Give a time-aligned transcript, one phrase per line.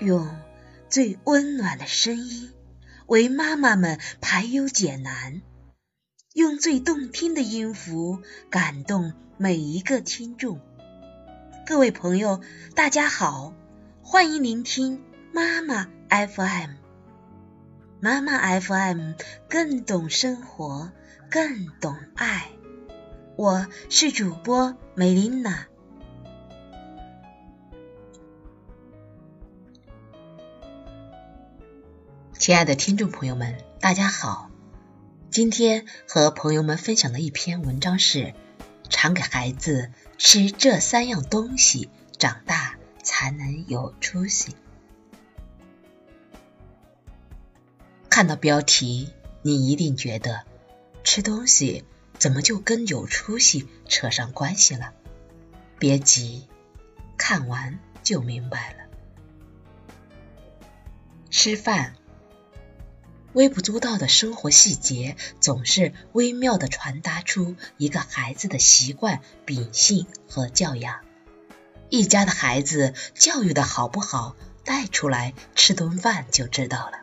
[0.00, 0.36] 用
[0.90, 2.52] 最温暖的声音
[3.06, 5.40] 为妈妈们排忧解难，
[6.34, 8.20] 用最动听的音符
[8.50, 10.60] 感动每一个听众。
[11.64, 12.42] 各位朋友，
[12.74, 13.54] 大家好，
[14.02, 16.70] 欢迎聆听妈妈 FM。
[18.00, 19.12] 妈妈 FM
[19.48, 20.92] 更懂生活，
[21.30, 22.50] 更懂爱。
[23.36, 25.66] 我是主播梅琳娜。
[32.46, 34.52] 亲爱的听众朋友们，大家好！
[35.32, 38.34] 今天和朋友们分享的一篇文章是：
[38.88, 44.54] 常给孩子吃这三样东西，长大才能有出息。
[48.08, 49.10] 看到标题，
[49.42, 50.44] 你一定觉得
[51.02, 51.84] 吃东西
[52.16, 54.92] 怎么就跟有出息扯上关系了？
[55.80, 56.46] 别急，
[57.16, 58.84] 看完就明白了。
[61.28, 61.96] 吃饭。
[63.36, 71.00] 微不足道的生活细节，总是微妙的传达出一个孩子的习惯、秉性和教养。
[71.90, 74.34] 一家的孩子教育的好不好，
[74.64, 77.00] 带出来吃顿饭就知道了。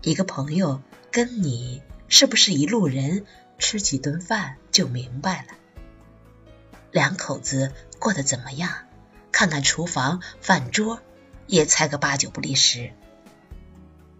[0.00, 0.80] 一个朋友
[1.10, 3.26] 跟你是不是一路人，
[3.58, 5.48] 吃几顿饭就明白了。
[6.90, 8.70] 两口子过得怎么样？
[9.30, 11.02] 看看厨房、饭桌，
[11.46, 12.94] 也猜个八九不离十。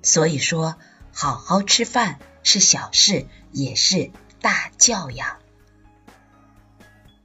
[0.05, 0.77] 所以说，
[1.13, 4.11] 好好吃饭是小事，也是
[4.41, 5.39] 大教养。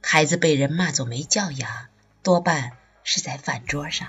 [0.00, 1.70] 孩子被人骂作没教养，
[2.22, 2.72] 多半
[3.04, 4.08] 是在饭桌上。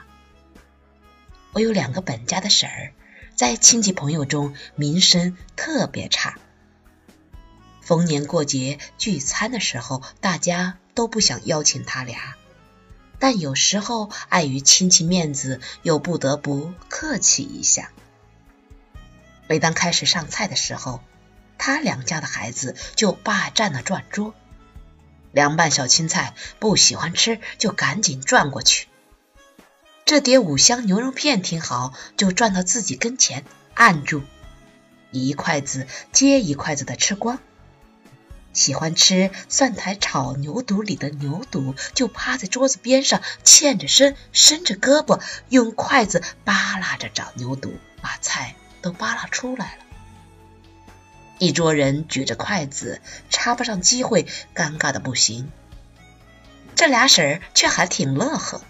[1.52, 2.94] 我有两个本家的婶儿，
[3.36, 6.40] 在亲戚朋友中名声特别差。
[7.82, 12.36] 逢年过节聚餐的时候，大家都不想邀请他俩，
[13.20, 17.92] 但有时候碍于亲戚面子，又不得不客气一下。
[19.52, 21.02] 每当开始上菜的时候，
[21.58, 24.34] 他两家的孩子就霸占了转桌。
[25.34, 28.88] 凉拌小青菜不喜欢吃，就赶紧转过去。
[30.06, 34.24] 这碟五香牛肉片挺好，就转到自己跟前按住，
[35.12, 37.38] 一筷子接一筷子的吃光。
[38.54, 48.56] 喜欢吃蒜苔炒牛肚里的牛肚，就趴在桌子边上，欠着身，伸着胳膊，用筷子扒拉着找牛肚，把菜。
[48.82, 49.84] 都扒拉出来了，
[51.38, 55.52] 一桌人举着筷子，插不上机会，尴尬的不行。
[56.76, 58.62] 这俩婶儿却还挺乐呵，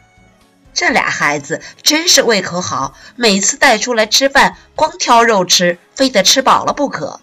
[0.73, 7.21] 这俩孩子真是胃口好，每次带出来吃饭，光挑肉吃，非得吃饱了不可。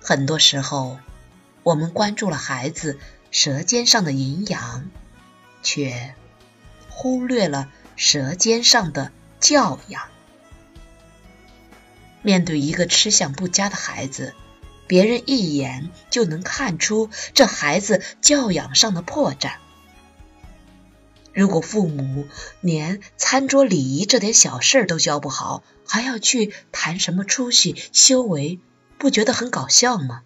[0.00, 0.98] 很多时候，
[1.62, 2.98] 我们关注了孩子
[3.30, 4.90] 舌尖上的营养，
[5.62, 6.14] 却
[6.88, 10.11] 忽略了舌尖上的教养。
[12.22, 14.34] 面对一个吃相不佳的孩子，
[14.86, 19.54] 别人一眼就能看出这孩子教养上的破绽。
[21.34, 22.28] 如果父母
[22.60, 28.60] 连餐桌礼仪这点小事都教不好，还要去谈什么出息修为，
[28.98, 30.22] 不觉得很搞笑吗？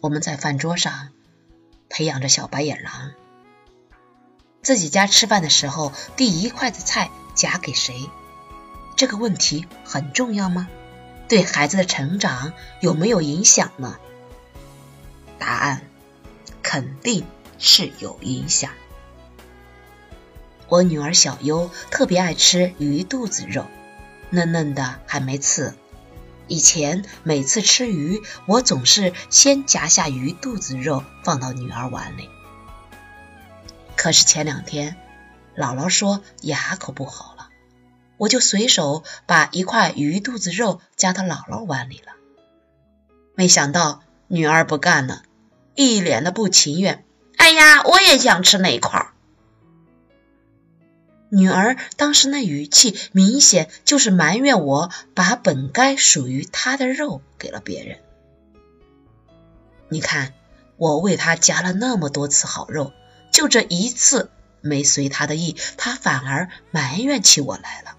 [0.00, 1.10] 我们在饭桌上
[1.88, 3.12] 培养着小白眼狼，
[4.62, 8.10] 自己家吃饭的时候，第一筷子菜夹给谁？
[8.96, 10.68] 这个问题很重要吗？
[11.28, 13.96] 对孩子的成长有没有影响呢？
[15.38, 15.82] 答案
[16.62, 17.24] 肯定
[17.58, 18.70] 是有影响。
[20.68, 23.66] 我女儿小优特别爱吃鱼肚子肉，
[24.30, 25.74] 嫩嫩的还没刺。
[26.46, 32.28] 以前每次吃鱼，我总是先夹下鱼肚子肉放到女儿碗里。
[33.96, 34.96] 可是前两天，
[35.56, 37.33] 姥姥说牙口不好。
[38.16, 42.12] 我就随手把一块鱼肚子肉夹到姥姥碗里了，
[43.34, 45.22] 没想到女儿不干了，
[45.74, 47.04] 一脸的不情愿。
[47.36, 49.10] 哎呀，我也想吃那块儿。
[51.28, 57.98] 女儿当时那语气明显就是埋怨我把本该属于她的肉给了别人。
[59.88, 60.32] 你看，
[60.76, 62.92] 我为她夹了那么多次好肉，
[63.32, 64.30] 就这一次
[64.60, 67.96] 没随她的意，她反而埋怨起我来了。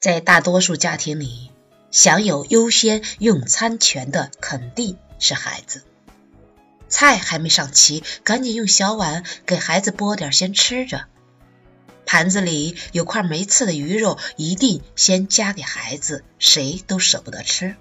[0.00, 1.50] 在大多数家庭里，
[1.90, 5.82] 享有优先用餐权的肯定是孩子。
[6.88, 11.06] 菜还没上齐，赶紧用小碗给孩子拨点先吃着。
[12.06, 17.74] 盘子里有块没刺的鱼肉，一定先夹给孩子，谁都舍不得吃。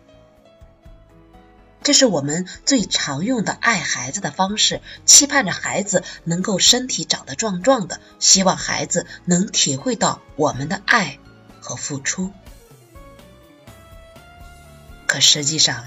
[1.83, 11.19] 这是我们最常用的爱孩子的方式，期盼着孩子能够身体长得壮壮的，希望孩子能体会到我们的爱
[11.67, 12.31] 和付出。
[15.05, 15.83] 可实际上，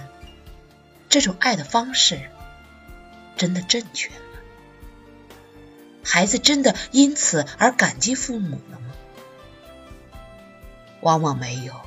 [1.08, 2.30] 这种爱的方式
[3.38, 4.14] 真的正确吗？
[6.04, 8.92] 孩子真的因此而感激父母了吗？
[11.00, 11.80] 往往没有。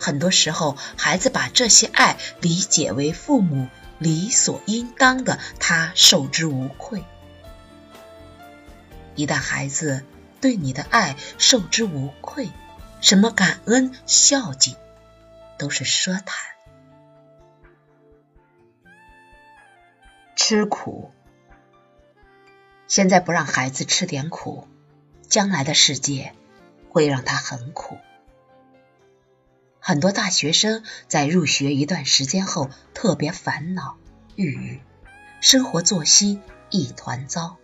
[0.00, 3.68] 很多时候，孩子把这些爱理解为父母
[3.98, 7.04] 理所应当的，他受之无愧。
[9.16, 10.02] 一旦孩子
[10.40, 12.48] 对你的爱受之无愧，
[13.06, 14.74] 什么感恩孝敬
[15.60, 16.44] 都是奢谈。
[20.34, 21.12] 吃苦，
[22.88, 24.66] 现在不让孩子吃点苦，
[25.22, 26.34] 将来的世界
[26.90, 27.96] 会让他很苦。
[29.78, 33.98] 很多大学生在入学一段时间后特别烦恼、
[34.34, 34.80] 抑郁，
[35.40, 37.56] 生活作息一团糟，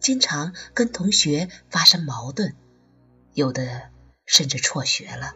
[0.00, 2.54] 经常跟同学发生矛盾，
[3.34, 3.90] 有的
[4.28, 5.32] 甚至辍学了。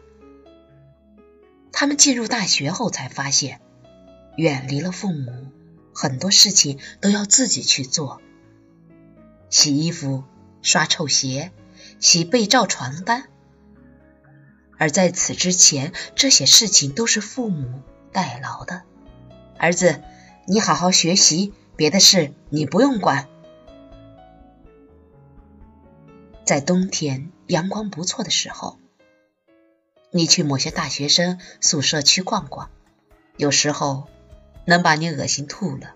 [1.73, 3.59] 他们进入大学后才发现，
[4.37, 5.51] 远离了父母，
[5.93, 8.21] 很多事情都要自己去做：
[9.49, 10.23] 洗衣服、
[10.61, 11.51] 刷臭鞋、
[11.99, 13.27] 洗被罩、床单。
[14.77, 17.81] 而在此之前，这些事情都是父母
[18.11, 18.83] 代劳的。
[19.57, 20.03] 儿子，
[20.45, 23.27] 你好好学习，别的事你不用管。
[26.45, 28.77] 在冬天阳光不错的时候，
[30.15, 32.69] 你去某些大学生宿舍区逛逛，
[33.35, 34.07] 有时候
[34.63, 35.95] 能把你恶心吐了。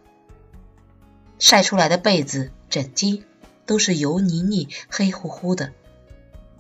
[1.38, 3.22] 晒出来的被子、枕巾
[3.68, 5.72] 都是油腻腻、黑乎乎的。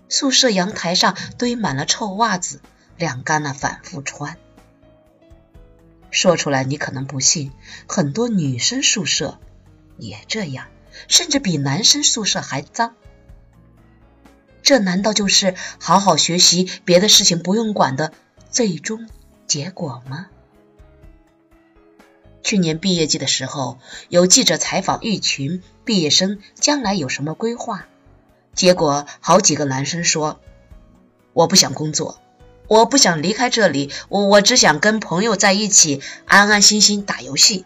[0.07, 2.61] 宿舍阳台上堆满了臭袜子，
[2.95, 4.37] 晾干了反复穿。
[6.11, 7.51] 说出来你可能不信，
[7.87, 9.39] 很多女生宿舍
[9.97, 10.67] 也这样，
[11.07, 12.95] 甚至比男生宿舍还脏。
[14.67, 18.11] 这难道就是好好学习，别的事情不用管的
[18.49, 19.07] 最终
[19.45, 20.27] 结果吗？
[22.43, 23.79] 去年毕业季的时候，
[24.09, 27.87] 有记者采访一群毕业生将来有什么规划。
[28.55, 30.41] 结果，好几个男生说
[31.31, 32.19] ：“我不想工作，
[32.67, 37.65] 我不想离开这里，我我只想跟朋友在一起，安安心心打游戏。”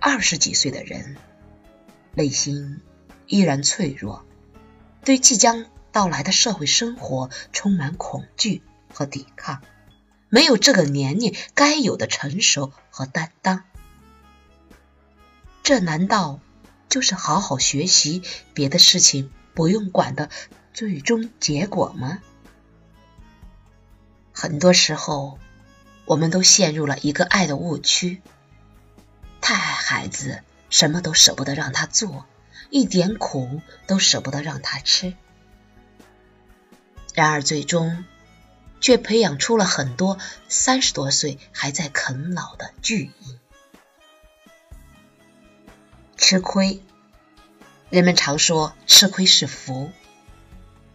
[0.00, 1.18] 二十几岁的人，
[2.14, 2.80] 内心
[3.26, 4.24] 依然脆弱，
[5.08, 8.60] 对即将到来的社会生活充满恐惧
[8.92, 9.62] 和抵抗，
[10.28, 13.64] 没有这个年龄该有的成熟和担当。
[15.62, 16.40] 这难道？
[16.90, 18.22] 就是好好学习，
[18.52, 20.28] 别的事情不用管的
[20.74, 22.18] 最终结果吗？
[24.34, 25.38] 很多时候，
[26.04, 28.20] 我们都陷入了一个爱的误区：
[29.40, 32.26] 太爱孩子，什么都舍不得让他做，
[32.70, 35.14] 一点苦都舍不得让他吃。
[37.14, 38.04] 然而，最终
[38.80, 43.38] 却培养出了很多三十多岁还在啃老的巨婴。
[46.16, 46.82] 吃亏，
[47.90, 49.90] 人们常说吃亏是福，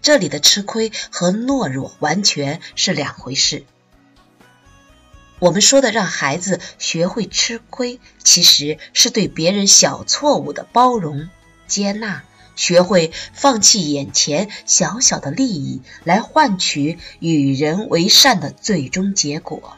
[0.01, 3.65] 这里的吃亏和懦弱完全是两回事。
[5.39, 11.29] 我们说的让孩子学会吃亏，其实是对别人小错误的包容
[11.73, 12.21] 接纳，
[12.55, 19.75] 学会放弃眼前小小的利益，来换取与人为善的最终结果，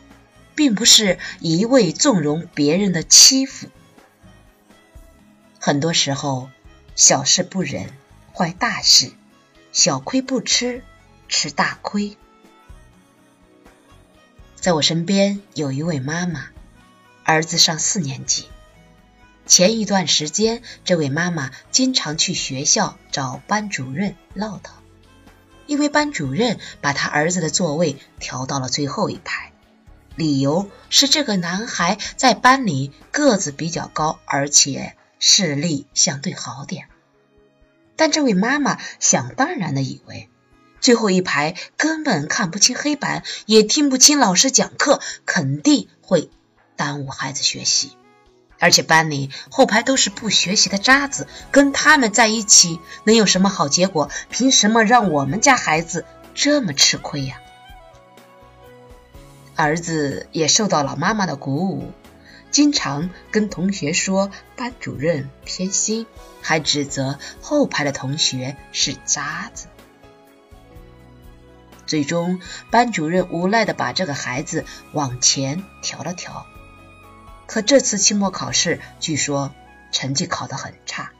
[0.55, 3.67] 并不是一味纵容别人的欺负。
[5.57, 6.49] 很多时候，
[6.97, 7.89] 小事不忍，
[8.33, 9.11] 坏大事；
[9.71, 10.83] 小亏不吃，
[11.29, 12.17] 吃大亏。
[14.55, 16.49] 在我身边有一位妈妈，
[17.23, 18.49] 儿子上四年级。
[19.45, 24.69] 前一段时间，这位妈妈经常去学校找班主任唠叨，
[25.65, 29.53] 因为班主任把他儿子的座位调到了最后一排，
[30.15, 34.95] 理由是这个男孩在班里个子比较高，而且。
[35.17, 36.87] 视力相对好点，
[37.95, 40.29] 但这位妈妈想当然的以为，
[40.81, 46.29] 最后一排根本看不清黑板，也听不清老师讲课，肯定会
[46.75, 47.97] 耽误孩子学习。
[48.59, 54.09] 而且班里后排都是不学习的渣子，跟他们在一起能有什么好结果？
[54.29, 57.38] 凭什么让我们家孩子这么吃亏呀？
[59.55, 61.91] 儿子也受到了妈妈的鼓舞。
[62.51, 66.05] 经常跟同学说班主任偏心，
[66.41, 69.67] 还指责后排的同学是渣子。
[71.85, 72.39] 最终，
[72.71, 76.45] 班主任无奈的把这个孩子往前调了调。
[77.47, 79.53] 可这次期末考试，据说
[79.91, 81.11] 成绩考得很差。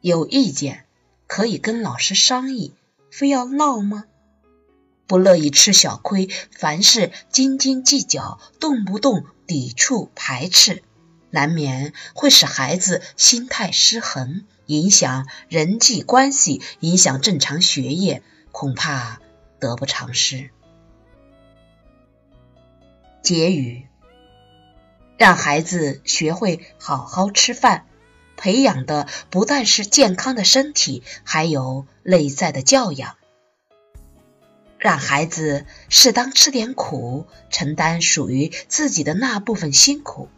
[0.00, 0.86] 有意见
[1.26, 2.74] 可以跟老师商议，
[3.10, 4.04] 非要闹吗？
[5.06, 10.84] 不乐意吃小亏，凡事斤斤计较，动不动抵触排斥，
[11.30, 18.22] 难免会使孩子心态失衡，影响人际关系，影响正常学业，
[18.52, 19.20] 恐怕
[19.58, 20.50] 得不偿失。
[23.22, 23.86] 结语：
[25.20, 27.84] 让孩子学会好好吃饭，
[28.38, 33.16] 培养的不但是健康的身体，还有内在的教养。
[34.78, 40.30] 让孩子适当吃点苦，承担属于自己的那部分辛苦，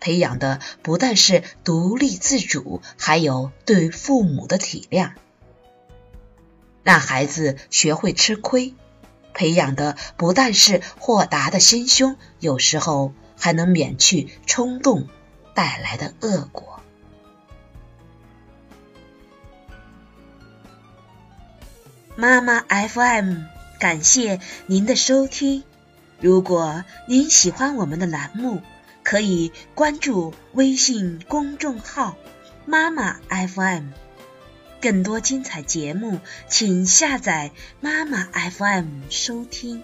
[0.00, 5.10] 培养的不但是独立自主，还有对父母的体谅。
[6.82, 8.72] 让孩子学会吃亏，
[9.34, 15.08] 培养的不但是豁达的心胸，有时候还能免去冲动
[15.54, 16.80] 带来的恶果。
[22.16, 23.42] 妈妈 FM，
[23.80, 25.64] 感谢您的收听。
[26.20, 28.62] 如果您喜欢我们的栏目，
[29.02, 32.16] 可以关注微信公众号
[32.66, 33.88] “妈妈 FM”。
[34.80, 37.50] 更多精彩节目，请下载
[37.80, 39.82] 妈妈 FM 收听。